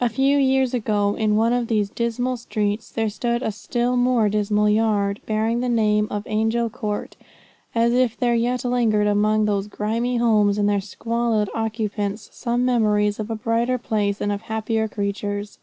A 0.00 0.08
few 0.08 0.36
years 0.38 0.74
ago 0.74 1.14
in 1.16 1.36
one 1.36 1.52
of 1.52 1.68
these 1.68 1.88
dismal 1.88 2.36
streets 2.36 2.90
there 2.90 3.08
stood 3.08 3.44
a 3.44 3.52
still 3.52 3.96
more 3.96 4.28
dismal 4.28 4.68
yard, 4.68 5.20
bearing 5.24 5.60
the 5.60 5.68
name 5.68 6.08
of 6.10 6.24
Angel 6.26 6.68
Court, 6.68 7.14
as 7.76 7.92
if 7.92 8.18
there 8.18 8.34
yet 8.34 8.64
lingered 8.64 9.06
among 9.06 9.44
those 9.44 9.68
grimy 9.68 10.16
homes 10.16 10.58
and 10.58 10.68
their 10.68 10.80
squalid 10.80 11.48
occupants 11.54 12.28
some 12.32 12.64
memories 12.64 13.20
of 13.20 13.30
a 13.30 13.36
brighter 13.36 13.78
place 13.78 14.20
and 14.20 14.32
of 14.32 14.40
happier 14.42 14.88
creatures. 14.88 15.56